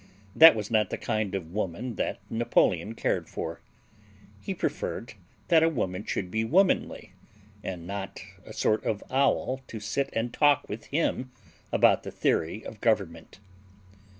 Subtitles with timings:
[0.35, 3.61] That was not the kind of woman that Napoleon cared for.
[4.41, 5.13] He preferred
[5.49, 7.13] that a woman should be womanly,
[7.63, 11.31] and not a sort of owl to sit and talk with him
[11.71, 13.37] about the theory of government.